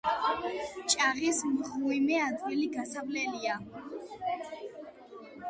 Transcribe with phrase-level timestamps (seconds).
[0.93, 3.61] ჭაღის მღვიმე ადვილი გასასვლელია.